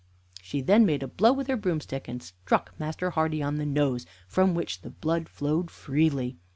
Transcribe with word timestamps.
She 0.41 0.61
then 0.61 0.83
made 0.83 1.03
a 1.03 1.07
blow 1.07 1.31
with 1.31 1.45
her 1.45 1.55
broomstick, 1.55 2.07
and 2.07 2.23
struck 2.23 2.73
Master 2.79 3.11
Hardy 3.11 3.43
on 3.43 3.57
the 3.57 3.67
nose, 3.67 4.07
from 4.27 4.55
which 4.55 4.81
the 4.81 4.89
blood 4.89 5.29
flowed 5.29 5.69
freely. 5.69 6.37